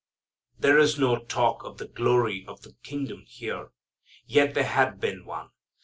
[0.57, 3.69] There is no talk of the glory of the kingdom here.
[4.25, 5.51] Yet there had been once.